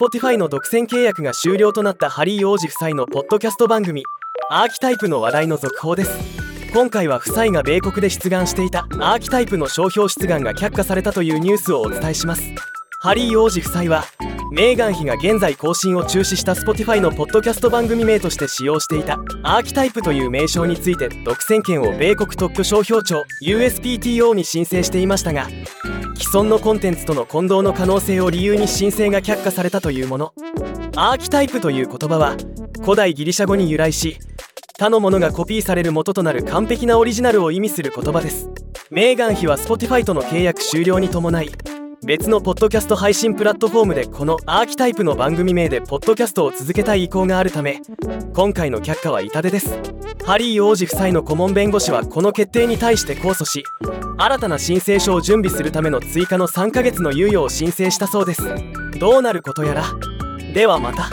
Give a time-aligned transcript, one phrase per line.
[0.00, 4.04] Spotify の独占契約が終了となったハリー王子夫妻のポッドキャスト番組
[4.48, 6.16] アーキタイプの話題の続報です。
[6.72, 12.44] 今回は夫妻が米国で出願していたアーキタイプの商標出願が却下されたというニュースをお伝えします。
[13.00, 14.04] ハリー王子夫妻は
[14.50, 25.48] メーガン妃が現在更新を中止した Spotify のポッドキャスト番組名として使用していたアーキタイプという名称について独占権を米国特許商標庁 USPTO に申請していましたが
[26.16, 30.32] 既存のコンテンツとの混同の可能性を理由に申請が却下されたというもの。
[30.96, 32.36] アーキタイプという言葉は
[32.82, 34.18] 古代ギリシャ語に由来し
[34.78, 38.50] 他のものがコピーされる元となる完璧なオリジナルを意味する言葉です。
[38.90, 41.50] メーガン妃は Spotify との契約終了に伴い
[42.04, 47.80] 別のポッドキャスト配信プラットフォームでこのアーキタイプの番組名でポッドキャストを続けたい意向があるため
[48.34, 49.80] 今回の却下は痛手です。
[50.24, 53.64] ハリー王子夫妻の顧問弁護士はこの決定に対して控訴し
[54.18, 58.42] 新たな申請書を準備するための追加の3ヶ月の猶予を申請したそうです。
[58.98, 59.84] どうなることやら。
[60.54, 61.10] ではまた。